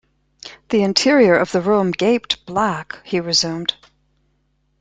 "The 0.69 0.81
interior 0.81 1.37
of 1.37 1.51
the 1.51 1.61
room 1.61 1.91
gaped 1.91 2.47
black," 2.47 2.97
he 3.03 3.19
resumed. 3.19 3.75